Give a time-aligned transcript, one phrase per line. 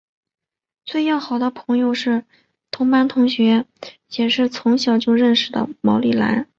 [0.83, 2.25] 最要好的朋友是
[2.71, 3.67] 同班同学
[4.17, 6.47] 也是从小就认识的毛利兰。